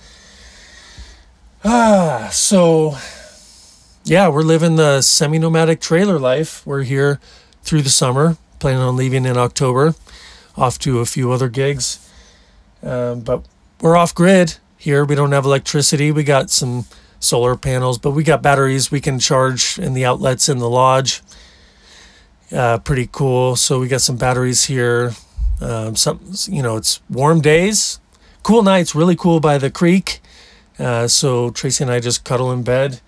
Ah, 1.65 2.29
so 2.33 2.97
yeah, 4.05 4.29
we're 4.29 4.43
living 4.43 4.77
the 4.77 5.01
semi 5.01 5.39
nomadic 5.39 5.81
trailer 5.81 6.19
life. 6.19 6.67
We're 6.67 6.83
here 6.83 7.21
through 7.63 7.83
the 7.83 7.91
summer, 7.91 8.37
planning 8.59 8.81
on 8.81 8.97
leaving 8.97 9.25
in 9.25 9.37
October, 9.37 9.95
off 10.57 10.79
to 10.81 11.01
a 11.01 11.07
few 11.07 11.31
other 11.33 11.49
gigs. 11.49 11.99
Um, 12.83 13.21
but 13.21 13.45
we're 13.81 13.97
off 13.97 14.15
grid 14.15 14.57
here. 14.77 15.05
We 15.05 15.15
don't 15.15 15.33
have 15.33 15.45
electricity. 15.45 16.11
We 16.11 16.25
got 16.25 16.51
some 16.51 16.85
solar 17.21 17.57
panels, 17.57 17.99
but 17.99 18.11
we 18.11 18.25
got 18.25 18.43
batteries 18.43 18.91
we 18.91 19.01
can 19.01 19.19
charge 19.19 19.79
in 19.79 19.95
the 19.95 20.05
outlets 20.05 20.49
in 20.49 20.59
the 20.59 20.69
lodge 20.69 21.23
uh, 22.53 22.79
pretty 22.79 23.09
cool. 23.11 23.57
So 23.57 23.81
we 23.81 23.89
got 23.89 24.01
some 24.01 24.17
batteries 24.17 24.65
here. 24.65 25.13
Um, 25.61 25.97
some, 25.97 26.21
you 26.47 26.63
know, 26.63 26.77
it's 26.77 27.01
warm 27.09 27.41
days, 27.41 28.01
cool 28.43 28.63
nights, 28.63 28.95
really 28.95 29.17
cool 29.17 29.41
by 29.41 29.59
the 29.59 29.71
creek. 29.71 30.21
Uh, 30.79 31.07
so 31.07 31.51
Tracy 31.51 31.85
and 31.85 31.93
I 31.93 32.01
just 32.01 32.25
cuddle 32.25 32.51
in 32.51 32.63
bed. 32.63 33.01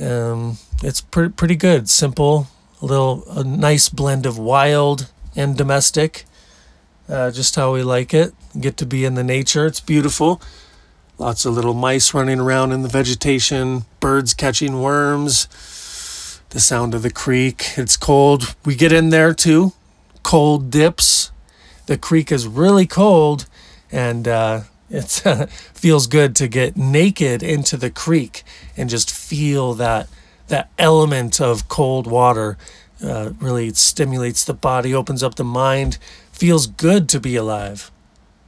Um, 0.00 0.58
it's 0.82 1.00
pretty 1.00 1.32
pretty 1.32 1.54
good, 1.54 1.88
simple, 1.88 2.48
a 2.80 2.86
little 2.86 3.24
a 3.30 3.44
nice 3.44 3.88
blend 3.88 4.26
of 4.26 4.38
wild 4.38 5.10
and 5.36 5.56
domestic. 5.56 6.24
Uh, 7.08 7.30
just 7.30 7.54
how 7.54 7.74
we 7.74 7.82
like 7.82 8.12
it. 8.14 8.34
Get 8.58 8.76
to 8.78 8.86
be 8.86 9.04
in 9.04 9.14
the 9.14 9.24
nature. 9.24 9.66
It's 9.66 9.80
beautiful. 9.80 10.40
Lots 11.18 11.44
of 11.44 11.54
little 11.54 11.74
mice 11.74 12.14
running 12.14 12.40
around 12.40 12.72
in 12.72 12.82
the 12.82 12.88
vegetation, 12.88 13.84
birds 14.00 14.34
catching 14.34 14.80
worms 14.80 15.46
the 16.52 16.60
sound 16.60 16.94
of 16.94 17.02
the 17.02 17.10
creek. 17.10 17.72
It's 17.76 17.96
cold. 17.96 18.54
We 18.64 18.74
get 18.74 18.92
in 18.92 19.08
there 19.08 19.34
too. 19.34 19.72
Cold 20.22 20.70
dips. 20.70 21.32
The 21.86 21.98
creek 21.98 22.30
is 22.30 22.46
really 22.46 22.86
cold, 22.86 23.46
and 23.90 24.28
uh, 24.28 24.60
it 24.90 25.08
feels 25.74 26.06
good 26.06 26.36
to 26.36 26.48
get 26.48 26.76
naked 26.76 27.42
into 27.42 27.76
the 27.76 27.90
creek 27.90 28.44
and 28.76 28.88
just 28.88 29.10
feel 29.10 29.74
that 29.74 30.08
that 30.48 30.70
element 30.78 31.40
of 31.40 31.68
cold 31.68 32.06
water. 32.06 32.56
Uh, 33.02 33.32
really 33.40 33.72
stimulates 33.72 34.44
the 34.44 34.54
body, 34.54 34.94
opens 34.94 35.24
up 35.24 35.34
the 35.34 35.42
mind, 35.42 35.98
feels 36.30 36.68
good 36.68 37.08
to 37.08 37.18
be 37.18 37.34
alive 37.34 37.90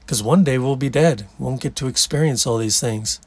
because 0.00 0.23
one 0.23 0.44
day 0.44 0.58
we'll 0.58 0.76
be 0.76 0.88
dead. 0.88 1.26
Won't 1.40 1.61
get 1.61 1.75
to 1.76 1.88
experience 1.88 2.46
all 2.46 2.58
these 2.58 2.78
things. 2.78 3.20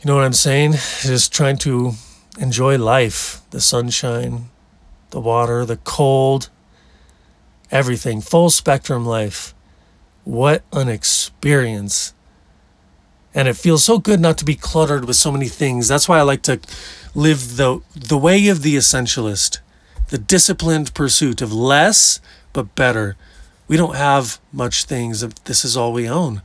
You 0.00 0.08
know 0.08 0.14
what 0.14 0.24
I'm 0.24 0.32
saying? 0.32 0.72
Just 1.02 1.32
trying 1.32 1.58
to 1.58 1.92
enjoy 2.38 2.78
life, 2.78 3.42
the 3.50 3.60
sunshine, 3.60 4.48
the 5.10 5.20
water, 5.20 5.64
the 5.64 5.76
cold, 5.78 6.48
everything, 7.70 8.20
full 8.20 8.50
spectrum 8.50 9.04
life. 9.04 9.54
What 10.24 10.62
an 10.72 10.88
experience. 10.88 12.14
And 13.34 13.48
it 13.48 13.56
feels 13.56 13.84
so 13.84 13.98
good 13.98 14.20
not 14.20 14.38
to 14.38 14.44
be 14.44 14.54
cluttered 14.54 15.04
with 15.04 15.16
so 15.16 15.30
many 15.32 15.48
things. 15.48 15.88
That's 15.88 16.08
why 16.08 16.18
I 16.18 16.22
like 16.22 16.42
to 16.42 16.60
live 17.14 17.56
the 17.56 17.80
the 17.94 18.18
way 18.18 18.48
of 18.48 18.62
the 18.62 18.76
essentialist, 18.76 19.58
the 20.08 20.18
disciplined 20.18 20.94
pursuit 20.94 21.42
of 21.42 21.52
less 21.52 22.20
but 22.52 22.74
better. 22.74 23.16
We 23.66 23.76
don't 23.76 23.96
have 23.96 24.40
much 24.52 24.84
things. 24.84 25.20
This 25.44 25.64
is 25.64 25.76
all 25.76 25.92
we 25.92 26.08
own. 26.08 26.42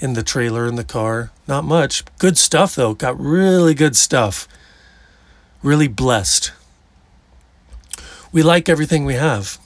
In 0.00 0.14
the 0.14 0.22
trailer, 0.22 0.66
in 0.66 0.76
the 0.76 0.84
car, 0.84 1.30
not 1.46 1.64
much. 1.64 2.04
Good 2.18 2.38
stuff 2.38 2.74
though. 2.74 2.94
Got 2.94 3.20
really 3.20 3.74
good 3.74 3.96
stuff. 3.96 4.48
Really 5.62 5.88
blessed. 5.88 6.52
We 8.32 8.42
like 8.42 8.68
everything 8.68 9.04
we 9.04 9.14
have 9.14 9.58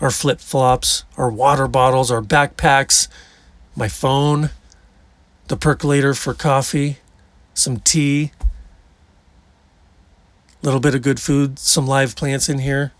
our 0.00 0.10
flip 0.10 0.40
flops, 0.40 1.04
our 1.16 1.30
water 1.30 1.68
bottles, 1.68 2.10
our 2.10 2.20
backpacks, 2.20 3.08
my 3.76 3.88
phone, 3.88 4.50
the 5.48 5.56
percolator 5.56 6.14
for 6.14 6.34
coffee, 6.34 6.98
some 7.54 7.78
tea, 7.78 8.32
a 10.62 10.66
little 10.66 10.80
bit 10.80 10.94
of 10.94 11.02
good 11.02 11.20
food, 11.20 11.58
some 11.58 11.86
live 11.86 12.16
plants 12.16 12.48
in 12.48 12.58
here, 12.58 12.92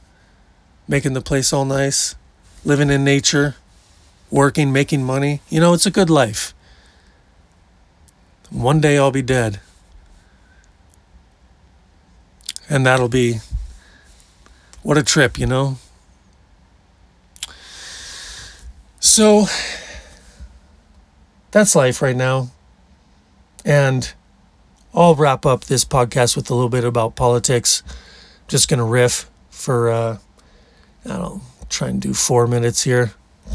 making 0.86 1.12
the 1.14 1.20
place 1.20 1.52
all 1.52 1.64
nice, 1.64 2.14
living 2.64 2.90
in 2.90 3.04
nature, 3.04 3.56
working, 4.30 4.72
making 4.72 5.02
money. 5.02 5.40
You 5.48 5.60
know, 5.60 5.74
it's 5.74 5.86
a 5.86 5.90
good 5.90 6.10
life. 6.10 6.54
One 8.50 8.80
day 8.80 8.96
I'll 8.98 9.10
be 9.10 9.22
dead. 9.22 9.60
And 12.68 12.86
that'll 12.86 13.08
be 13.08 13.40
what 14.82 14.98
a 14.98 15.02
trip, 15.02 15.38
you 15.38 15.46
know? 15.46 15.78
So 19.00 19.46
that's 21.50 21.74
life 21.74 22.02
right 22.02 22.16
now. 22.16 22.50
And 23.64 24.12
I'll 24.92 25.14
wrap 25.14 25.46
up 25.46 25.64
this 25.64 25.84
podcast 25.84 26.36
with 26.36 26.50
a 26.50 26.54
little 26.54 26.68
bit 26.68 26.84
about 26.84 27.16
politics. 27.16 27.82
Just 28.46 28.68
going 28.68 28.78
to 28.78 28.84
riff 28.84 29.30
for, 29.50 29.90
uh, 29.90 30.18
I 31.04 31.08
don't 31.08 31.20
know, 31.20 31.40
try 31.68 31.88
and 31.88 32.00
do 32.00 32.12
four 32.12 32.46
minutes 32.46 32.82
here. 32.82 33.12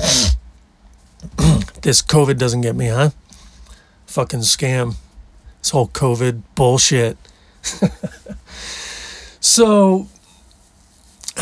this 1.82 2.02
COVID 2.02 2.38
doesn't 2.38 2.62
get 2.62 2.76
me, 2.76 2.88
huh? 2.88 3.12
Fucking 4.08 4.40
scam. 4.40 4.96
This 5.60 5.70
whole 5.70 5.90
COVID 5.90 6.42
bullshit. 6.56 7.18
so, 9.50 10.08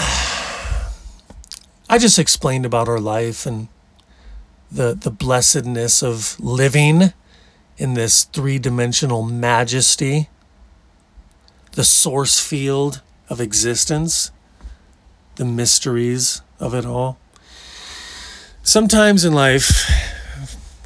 I 1.89 1.97
just 1.97 2.17
explained 2.17 2.65
about 2.65 2.87
our 2.87 2.99
life 2.99 3.45
and 3.45 3.67
the 4.71 4.93
the 4.93 5.11
blessedness 5.11 6.01
of 6.01 6.39
living 6.39 7.13
in 7.77 7.93
this 7.93 8.23
three-dimensional 8.23 9.23
majesty 9.23 10.29
the 11.73 11.83
source 11.83 12.39
field 12.39 13.01
of 13.29 13.39
existence 13.39 14.31
the 15.35 15.45
mysteries 15.45 16.41
of 16.59 16.73
it 16.73 16.85
all. 16.85 17.19
Sometimes 18.63 19.23
in 19.23 19.33
life 19.33 19.89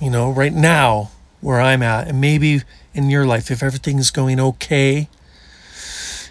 you 0.02 0.10
know 0.10 0.32
right 0.32 0.54
now 0.54 1.12
where 1.40 1.62
i'm 1.62 1.82
at 1.82 2.08
and 2.08 2.20
maybe 2.20 2.62
in 2.94 3.10
your 3.10 3.26
life 3.26 3.50
if 3.50 3.64
everything's 3.64 4.12
going 4.12 4.40
okay 4.40 5.08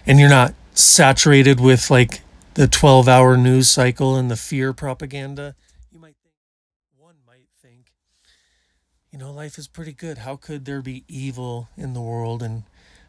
and 0.06 0.18
you're 0.20 0.28
not 0.28 0.54
saturated 0.82 1.60
with 1.60 1.90
like 1.90 2.22
the 2.54 2.66
12 2.68 3.08
hour 3.08 3.36
news 3.36 3.68
cycle 3.68 4.16
and 4.16 4.30
the 4.30 4.36
fear 4.36 4.72
propaganda 4.72 5.54
you 5.92 5.98
might 5.98 6.16
think, 6.22 6.34
one 6.96 7.16
might 7.26 7.46
think, 7.62 7.92
you 9.10 9.18
know, 9.18 9.32
life 9.32 9.58
is 9.58 9.68
pretty 9.68 9.92
good. 9.92 10.18
How 10.18 10.36
could 10.36 10.64
there 10.64 10.82
be 10.82 11.04
evil 11.08 11.68
in 11.76 11.94
the 11.94 12.00
world 12.00 12.42
and 12.42 12.64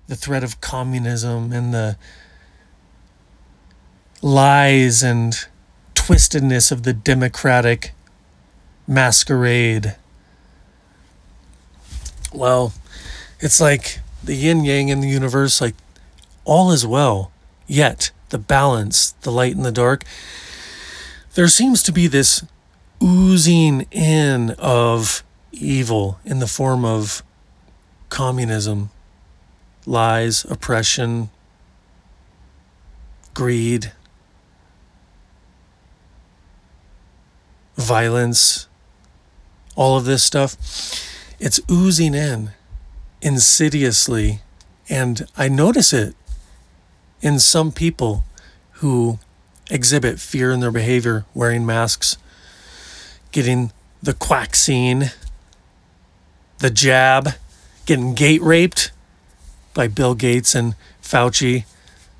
the 0.07 0.15
threat 0.15 0.43
of 0.43 0.61
communism 0.61 1.53
and 1.53 1.73
the 1.73 1.97
lies 4.21 5.01
and 5.01 5.33
twistedness 5.95 6.71
of 6.71 6.83
the 6.83 6.93
democratic 6.93 7.93
masquerade? 8.87 9.95
Well, 12.33 12.73
it's 13.39 13.59
like 13.59 13.99
the 14.23 14.35
yin 14.35 14.63
yang 14.63 14.89
in 14.89 15.01
the 15.01 15.09
universe, 15.09 15.59
like 15.59 15.75
all 16.45 16.71
is 16.71 16.85
well, 16.85 17.31
yet 17.67 18.11
the 18.29 18.37
balance, 18.37 19.11
the 19.21 19.31
light 19.31 19.55
and 19.55 19.65
the 19.65 19.71
dark. 19.71 20.03
There 21.35 21.47
seems 21.47 21.83
to 21.83 21.91
be 21.91 22.07
this 22.07 22.45
oozing 23.01 23.87
in 23.91 24.51
of 24.57 25.23
evil 25.51 26.19
in 26.25 26.39
the 26.39 26.47
form 26.47 26.85
of 26.85 27.23
communism, 28.09 28.89
lies, 29.85 30.45
oppression, 30.45 31.29
greed, 33.33 33.91
violence, 37.75 38.67
all 39.75 39.97
of 39.97 40.05
this 40.05 40.23
stuff. 40.23 40.55
It's 41.39 41.59
oozing 41.69 42.13
in 42.13 42.51
insidiously. 43.21 44.41
And 44.89 45.25
I 45.37 45.47
notice 45.47 45.93
it 45.93 46.15
in 47.21 47.39
some 47.39 47.71
people 47.71 48.23
who 48.73 49.19
exhibit 49.69 50.19
fear 50.19 50.51
in 50.51 50.59
their 50.59 50.71
behavior, 50.71 51.25
wearing 51.33 51.65
masks, 51.65 52.17
getting 53.31 53.71
the 54.01 54.13
quaxine 54.13 55.11
the 56.61 56.69
jab, 56.69 57.29
getting 57.85 58.13
gate 58.13 58.41
raped 58.41 58.91
by 59.73 59.87
Bill 59.87 60.13
Gates 60.13 60.55
and 60.55 60.75
Fauci, 61.01 61.65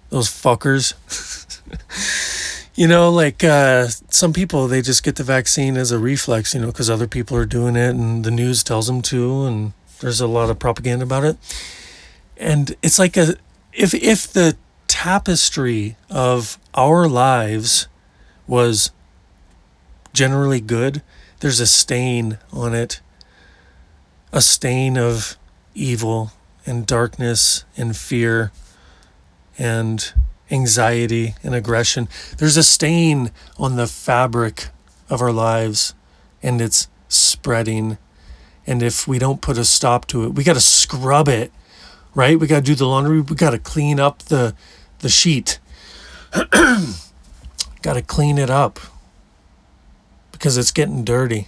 those 0.10 0.27
fuckers. 0.27 0.93
you 2.75 2.88
know, 2.88 3.10
like 3.10 3.43
uh, 3.43 3.88
some 4.10 4.34
people, 4.34 4.67
they 4.67 4.81
just 4.81 5.03
get 5.03 5.15
the 5.15 5.24
vaccine 5.24 5.77
as 5.77 5.91
a 5.91 6.00
reflex, 6.00 6.53
you 6.53 6.60
know, 6.60 6.67
because 6.67 6.89
other 6.89 7.08
people 7.08 7.38
are 7.38 7.46
doing 7.46 7.75
it 7.75 7.91
and 7.91 8.25
the 8.25 8.31
news 8.31 8.63
tells 8.63 8.88
them 8.88 9.01
to, 9.03 9.46
and 9.46 9.74
there's 10.00 10.20
a 10.20 10.27
lot 10.27 10.50
of 10.50 10.60
propaganda 10.60 11.05
about 11.05 11.24
it. 11.24 11.38
And 12.36 12.75
it's 12.81 12.98
like 12.98 13.15
a 13.15 13.36
if 13.72 13.93
if 13.93 14.34
the 14.34 14.58
tapestry 15.01 15.98
of 16.12 16.60
our 16.75 17.08
lives 17.08 17.88
was 18.46 18.91
generally 20.13 20.62
good, 20.62 21.01
there's 21.39 21.60
a 21.60 21.65
stain 21.65 22.38
on 22.53 22.75
it 22.75 23.01
a 24.31 24.41
stain 24.41 25.00
of 25.00 25.38
evil 25.74 26.31
and 26.67 26.86
darkness 26.86 27.65
and 27.75 27.98
fear 27.98 28.51
and 29.58 30.13
anxiety 30.51 31.34
and 31.43 31.55
aggression. 31.55 32.08
There's 32.38 32.55
a 32.55 32.63
stain 32.63 33.31
on 33.58 33.77
the 33.77 33.88
fabric 33.88 34.67
of 35.10 35.20
our 35.20 35.34
lives 35.34 35.96
and 36.43 36.62
it's 36.62 36.88
spreading. 37.10 37.98
And 38.67 38.84
if 38.84 39.08
we 39.08 39.17
don't 39.17 39.41
put 39.41 39.58
a 39.58 39.65
stop 39.65 40.05
to 40.10 40.25
it, 40.25 40.36
we 40.36 40.43
got 40.43 40.53
to 40.53 40.62
scrub 40.62 41.27
it, 41.27 41.51
right? 42.13 42.39
We 42.39 42.46
got 42.46 42.58
to 42.58 42.62
do 42.62 42.75
the 42.75 42.86
laundry. 42.86 43.20
We 43.20 43.36
got 43.36 43.50
to 43.50 43.60
clean 43.60 44.00
up 44.00 44.20
the, 44.20 44.55
the 45.01 45.10
sheet. 45.10 45.60
got 47.81 47.93
to 47.93 48.01
clean 48.01 48.38
it 48.38 48.50
up 48.50 48.79
because 50.31 50.58
it's 50.58 50.72
getting 50.72 51.03
dirty 51.03 51.48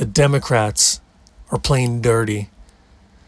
the 0.00 0.06
Democrats 0.06 1.02
are 1.50 1.58
playing 1.58 2.00
dirty. 2.00 2.48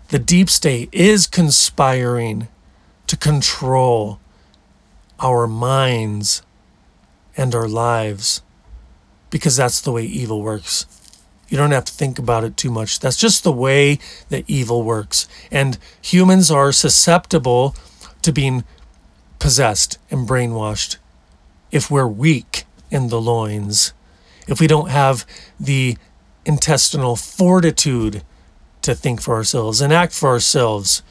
The 0.08 0.18
deep 0.18 0.48
state 0.48 0.88
is 0.90 1.26
conspiring 1.26 2.48
to 3.06 3.14
control 3.14 4.18
our 5.20 5.46
minds 5.46 6.40
and 7.36 7.54
our 7.54 7.68
lives 7.68 8.40
because 9.28 9.58
that's 9.58 9.82
the 9.82 9.92
way 9.92 10.04
evil 10.04 10.40
works. 10.40 10.86
You 11.50 11.58
don't 11.58 11.72
have 11.72 11.84
to 11.84 11.92
think 11.92 12.18
about 12.18 12.42
it 12.42 12.56
too 12.56 12.70
much. 12.70 13.00
That's 13.00 13.18
just 13.18 13.44
the 13.44 13.52
way 13.52 13.98
that 14.30 14.48
evil 14.48 14.82
works. 14.82 15.28
And 15.50 15.76
humans 16.00 16.50
are 16.50 16.72
susceptible 16.72 17.76
to 18.22 18.32
being 18.32 18.64
possessed 19.38 19.98
and 20.10 20.28
brainwashed 20.28 20.96
if 21.70 21.90
we're 21.90 22.06
weak 22.06 22.64
in 22.90 23.08
the 23.08 23.20
loins, 23.20 23.92
if 24.46 24.60
we 24.60 24.66
don't 24.66 24.90
have 24.90 25.26
the 25.58 25.96
intestinal 26.44 27.16
fortitude 27.16 28.22
to 28.82 28.94
think 28.94 29.20
for 29.20 29.34
ourselves 29.34 29.80
and 29.80 29.92
act 29.92 30.12
for 30.12 30.28
ourselves. 30.28 31.02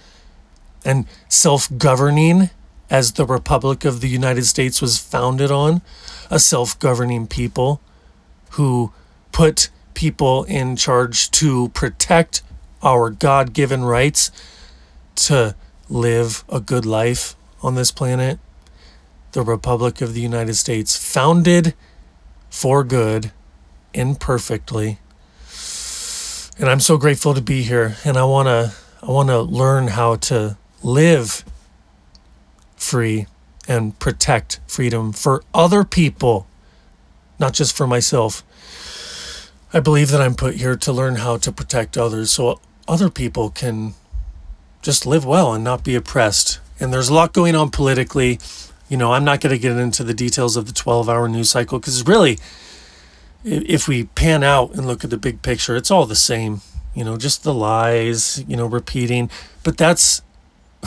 And 0.84 1.06
self 1.30 1.70
governing 1.78 2.50
as 2.90 3.14
the 3.14 3.26
Republic 3.26 3.86
of 3.86 4.02
the 4.02 4.10
United 4.10 4.46
States 4.46 4.82
was 4.82 4.98
founded 4.98 5.52
on 5.52 5.82
a 6.30 6.40
self 6.40 6.78
governing 6.80 7.28
people 7.28 7.82
who 8.52 8.92
put 9.32 9.70
people 9.94 10.44
in 10.46 10.76
charge 10.76 11.32
to 11.32 11.70
protect 11.70 12.42
our 12.84 13.10
God 13.10 13.54
given 13.54 13.84
rights 13.84 14.32
to 15.16 15.56
live 15.92 16.46
a 16.48 16.62
good 16.62 16.86
life 16.86 17.36
on 17.62 17.76
this 17.76 17.92
planet. 17.92 18.40
The 19.34 19.44
Republic 19.44 20.02
of 20.02 20.14
the 20.14 20.22
United 20.22 20.56
States, 20.56 20.98
founded 20.98 21.74
for 22.50 22.84
good, 22.84 23.32
imperfectly. 23.94 25.00
And 26.58 26.70
I'm 26.70 26.80
so 26.80 26.98
grateful 26.98 27.34
to 27.34 27.42
be 27.42 27.64
here. 27.64 27.98
And 28.04 28.18
I 28.18 28.24
want 28.24 28.48
to 28.48 28.74
I 29.04 29.12
want 29.12 29.30
to 29.30 29.42
learn 29.42 29.88
how 29.88 30.16
to 30.16 30.58
live 30.84 31.44
free 32.76 33.26
and 33.68 33.98
protect 33.98 34.60
freedom 34.68 35.12
for 35.12 35.44
other 35.54 35.84
people, 35.84 36.46
not 37.40 37.54
just 37.54 37.76
for 37.76 37.88
myself. 37.88 38.44
I 39.74 39.80
believe 39.80 40.10
that 40.10 40.22
I'm 40.22 40.36
put 40.36 40.56
here 40.56 40.76
to 40.76 40.94
learn 40.94 41.16
how 41.16 41.38
to 41.38 41.52
protect 41.52 41.98
others 41.98 42.32
so 42.32 42.60
other 42.88 43.10
people 43.10 43.50
can 43.50 43.96
just 44.82 45.06
live 45.06 45.26
well 45.26 45.54
and 45.54 45.64
not 45.64 45.84
be 45.84 45.96
oppressed. 45.96 46.60
And 46.80 46.92
there's 46.92 47.10
a 47.10 47.14
lot 47.14 47.34
going 47.34 47.56
on 47.56 47.70
politically. 47.70 48.40
You 48.90 48.98
know, 48.98 49.14
I'm 49.14 49.24
not 49.24 49.42
going 49.42 49.56
to 49.56 49.60
get 49.60 49.78
into 49.78 50.04
the 50.04 50.14
details 50.14 50.58
of 50.58 50.66
the 50.66 50.74
12 50.74 51.08
hour 51.08 51.28
news 51.28 51.50
cycle 51.50 51.80
because 51.80 52.06
really, 52.06 52.40
if 53.44 53.88
we 53.88 54.06
pan 54.06 54.44
out 54.44 54.74
and 54.74 54.86
look 54.86 55.04
at 55.04 55.10
the 55.10 55.18
big 55.18 55.42
picture, 55.42 55.76
it's 55.76 55.92
all 55.92 56.06
the 56.06 56.16
same. 56.16 56.62
You 56.94 57.06
know, 57.06 57.18
just 57.18 57.44
the 57.44 57.54
lies, 57.54 58.44
you 58.48 58.58
know, 58.58 58.66
repeating. 58.66 59.30
But 59.64 59.78
that's, 59.78 60.22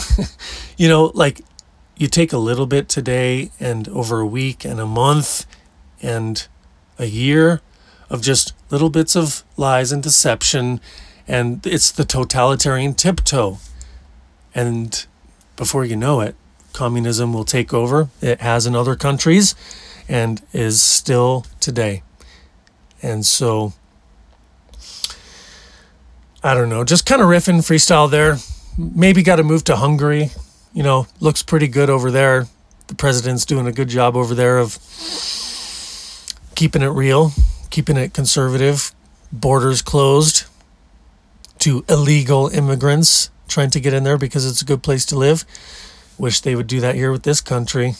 you 0.77 0.87
know, 0.87 1.11
like 1.13 1.41
you 1.97 2.07
take 2.07 2.33
a 2.33 2.37
little 2.37 2.67
bit 2.67 2.89
today 2.89 3.51
and 3.59 3.87
over 3.89 4.19
a 4.19 4.25
week 4.25 4.65
and 4.65 4.79
a 4.79 4.85
month 4.85 5.45
and 6.01 6.47
a 6.99 7.05
year 7.05 7.61
of 8.09 8.21
just 8.21 8.53
little 8.69 8.89
bits 8.89 9.15
of 9.15 9.43
lies 9.57 9.91
and 9.91 10.03
deception. 10.03 10.79
And 11.27 11.65
it's 11.65 11.91
the 11.91 12.05
totalitarian 12.05 12.93
tiptoe. 12.93 13.57
And 14.55 15.05
before 15.55 15.85
you 15.85 15.95
know 15.95 16.21
it, 16.21 16.35
communism 16.73 17.33
will 17.33 17.45
take 17.45 17.73
over. 17.73 18.09
It 18.21 18.41
has 18.41 18.65
in 18.65 18.75
other 18.75 18.95
countries 18.95 19.53
and 20.09 20.41
is 20.53 20.81
still 20.81 21.45
today. 21.59 22.01
And 23.03 23.23
so, 23.23 23.73
I 26.43 26.55
don't 26.55 26.69
know, 26.69 26.83
just 26.83 27.05
kind 27.05 27.21
of 27.21 27.27
riffing 27.27 27.59
freestyle 27.59 28.09
there. 28.09 28.37
Maybe 28.77 29.21
got 29.21 29.35
to 29.35 29.43
move 29.43 29.63
to 29.65 29.75
Hungary 29.75 30.31
you 30.75 30.83
know, 30.83 31.07
looks 31.21 31.41
pretty 31.41 31.69
good 31.69 31.89
over 31.89 32.11
there. 32.11 32.47
The 32.87 32.95
president's 32.95 33.45
doing 33.45 33.65
a 33.65 33.71
good 33.71 33.87
job 33.87 34.15
over 34.17 34.35
there 34.35 34.59
of 34.59 34.77
keeping 36.53 36.81
it 36.81 36.89
real, 36.89 37.31
keeping 37.69 37.95
it 37.95 38.13
conservative, 38.13 38.91
borders 39.31 39.81
closed 39.81 40.43
to 41.59 41.85
illegal 41.87 42.49
immigrants 42.49 43.29
trying 43.47 43.69
to 43.71 43.79
get 43.79 43.93
in 43.93 44.03
there 44.03 44.17
because 44.17 44.45
it's 44.45 44.61
a 44.61 44.65
good 44.65 44.83
place 44.83 45.05
to 45.07 45.15
live. 45.15 45.45
Wish 46.17 46.41
they 46.41 46.55
would 46.55 46.67
do 46.67 46.79
that 46.79 46.95
here 46.95 47.11
with 47.11 47.23
this 47.23 47.41
country. 47.41 47.93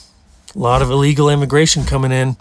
A 0.55 0.59
lot 0.59 0.81
of 0.81 0.89
illegal 0.89 1.29
immigration 1.29 1.83
coming 1.83 2.11
in, 2.11 2.37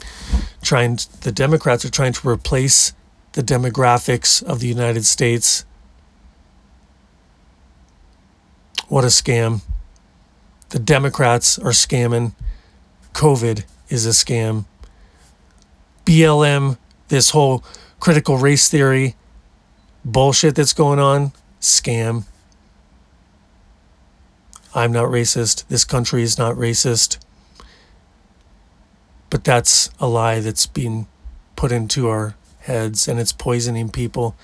trying 0.63 0.99
the 1.23 1.33
Democrats 1.33 1.85
are 1.85 1.91
trying 1.91 2.13
to 2.13 2.29
replace 2.29 2.93
the 3.33 3.43
demographics 3.43 4.43
of 4.43 4.61
the 4.61 4.69
United 4.69 5.05
States. 5.05 5.65
What 8.89 9.03
a 9.03 9.09
scam. 9.09 9.63
The 10.69 10.79
Democrats 10.79 11.59
are 11.59 11.73
scamming. 11.73 12.35
COVID 13.13 13.65
is 13.89 14.07
a 14.07 14.11
scam. 14.11 14.67
BLM, 16.05 16.79
this 17.09 17.31
whole 17.31 17.65
critical 17.99 18.37
race 18.39 18.69
theory 18.69 19.17
bullshit 20.05 20.55
that's 20.55 20.73
going 20.73 20.99
on, 20.99 21.33
scam. 21.61 22.25
I'm 24.75 24.93
not 24.93 25.07
racist. 25.07 25.67
This 25.69 25.85
country 25.85 26.23
is 26.23 26.37
not 26.37 26.57
racist. 26.57 27.19
But 29.31 29.45
that's 29.45 29.91
a 30.01 30.09
lie 30.09 30.41
that's 30.41 30.67
being 30.67 31.07
put 31.57 31.71
into 31.71 32.09
our 32.09 32.35
heads 32.61 33.07
and 33.07 33.21
it's 33.21 33.33
poisoning 33.33 33.91
people. 33.91 34.35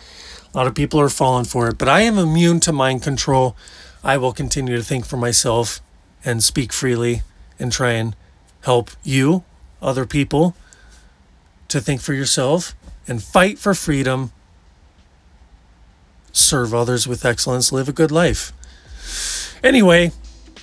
A 0.52 0.56
lot 0.56 0.66
of 0.66 0.74
people 0.74 1.00
are 1.00 1.08
falling 1.08 1.44
for 1.44 1.68
it, 1.68 1.78
but 1.78 1.88
I 1.88 2.02
am 2.02 2.18
immune 2.18 2.60
to 2.60 2.72
mind 2.72 3.02
control. 3.02 3.56
I 4.04 4.16
will 4.16 4.32
continue 4.32 4.76
to 4.76 4.82
think 4.82 5.04
for 5.04 5.16
myself 5.16 5.80
and 6.24 6.42
speak 6.42 6.72
freely 6.72 7.22
and 7.58 7.72
try 7.72 7.92
and 7.92 8.14
help 8.62 8.90
you, 9.02 9.44
other 9.82 10.06
people, 10.06 10.54
to 11.68 11.80
think 11.80 12.00
for 12.00 12.14
yourself 12.14 12.74
and 13.06 13.22
fight 13.22 13.58
for 13.58 13.74
freedom, 13.74 14.32
serve 16.32 16.74
others 16.74 17.06
with 17.06 17.24
excellence, 17.24 17.72
live 17.72 17.88
a 17.88 17.92
good 17.92 18.10
life. 18.10 18.52
Anyway, 19.62 20.12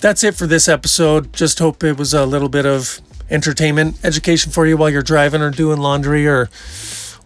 that's 0.00 0.24
it 0.24 0.34
for 0.34 0.46
this 0.46 0.68
episode. 0.68 1.32
Just 1.32 1.58
hope 1.58 1.82
it 1.84 1.96
was 1.96 2.14
a 2.14 2.26
little 2.26 2.48
bit 2.48 2.66
of 2.66 3.00
entertainment, 3.30 3.96
education 4.04 4.52
for 4.52 4.66
you 4.66 4.76
while 4.76 4.90
you're 4.90 5.02
driving 5.02 5.42
or 5.42 5.50
doing 5.50 5.78
laundry 5.78 6.26
or 6.26 6.46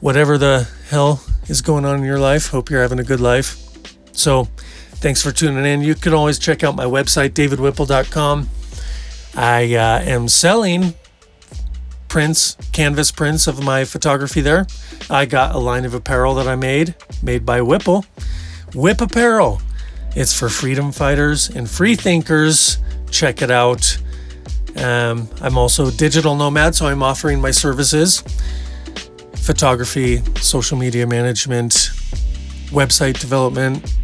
whatever 0.01 0.37
the 0.37 0.69
hell 0.91 1.23
is 1.49 1.63
going 1.63 1.85
on 1.85 1.99
in 1.99 2.05
your 2.05 2.19
life. 2.19 2.49
Hope 2.49 2.71
you're 2.71 2.83
having 2.83 2.99
a 2.99 3.05
good 3.05 3.21
life. 3.21 3.59
So, 4.13 4.49
Thanks 5.03 5.21
for 5.21 5.33
tuning 5.33 5.67
in. 5.67 5.83
You 5.83 5.97
can 5.97 6.15
always 6.15 6.39
check 6.39 6.63
out 6.63 6.77
my 6.77 6.85
website, 6.85 7.31
davidwhipple.com. 7.31 8.49
I 9.35 9.75
uh, 9.75 10.01
am 10.01 10.29
selling 10.29 10.95
prints, 12.07 12.57
canvas 12.71 13.11
prints 13.11 13.49
of 13.49 13.65
my 13.65 13.85
photography 13.85 14.41
there. 14.43 14.65
I 15.11 15.27
got 15.27 15.57
a 15.57 15.59
line 15.59 15.85
of 15.85 15.93
apparel 15.93 16.37
that 16.37 16.47
I 16.47 16.55
made, 16.55 16.95
made 17.21 17.45
by 17.45 17.61
Whipple. 17.63 18.05
Whip 18.75 19.01
Apparel. 19.01 19.61
It's 20.15 20.39
for 20.39 20.49
freedom 20.49 20.93
fighters 20.93 21.49
and 21.51 21.69
free 21.69 21.97
thinkers. 21.97 22.79
Check 23.11 23.43
it 23.43 23.51
out. 23.51 23.99
Um, 24.77 25.29
I'm 25.41 25.59
also 25.59 25.89
a 25.89 25.93
digital 25.93 26.35
nomad, 26.35 26.75
so 26.75 26.87
I'm 26.87 27.03
offering 27.03 27.41
my 27.41 27.51
services 27.51 28.23
photography, 29.43 30.23
social 30.37 30.79
media 30.79 31.05
management, 31.07 31.73
website 32.71 33.19
development, 33.19 33.97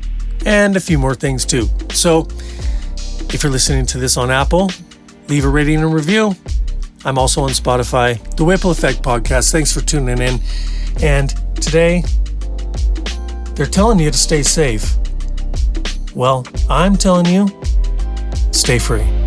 and 0.45 0.77
a 0.77 0.81
few 0.81 0.99
more 0.99 1.15
things 1.15 1.45
too. 1.45 1.69
So, 1.93 2.27
if 3.33 3.43
you're 3.43 3.53
listening 3.53 3.87
to 3.87 3.99
this 3.99 4.17
on 4.17 4.31
Apple, 4.31 4.71
leave 5.29 5.45
a 5.45 5.49
rating 5.49 5.77
and 5.77 5.95
review. 5.95 6.35
I'm 7.05 7.19
also 7.19 7.43
on 7.43 7.51
Spotify, 7.51 8.19
the 8.37 8.45
Whipple 8.45 8.71
Effect 8.71 9.03
Podcast. 9.03 9.53
Thanks 9.53 9.73
for 9.73 9.81
tuning 9.81 10.19
in. 10.19 10.41
And 11.03 11.31
today, 11.57 12.03
they're 13.55 13.67
telling 13.67 14.01
you 14.01 14.11
to 14.11 14.19
stay 14.19 14.43
safe. 14.43 14.97
Well, 16.15 16.47
I'm 16.69 16.97
telling 16.97 17.27
you, 17.27 17.49
stay 18.53 18.79
free. 18.79 19.18